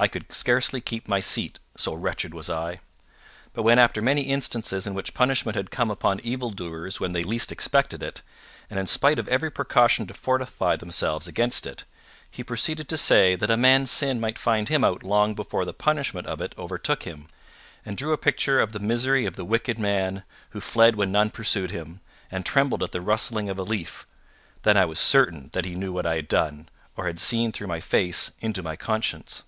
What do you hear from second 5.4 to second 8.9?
had come upon evil doers when they least expected it, and in